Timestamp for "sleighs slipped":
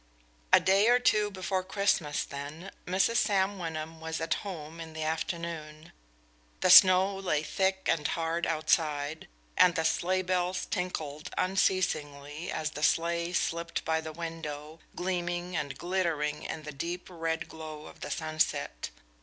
12.81-13.85